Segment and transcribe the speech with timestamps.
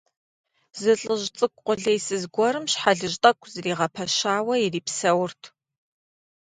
[0.79, 5.41] Зы ЛӀыжь цӀыкӀу къулейсыз гуэрым щхьэлыжь тӀэкӀу зэригъэпэщауэ ирипсэурт.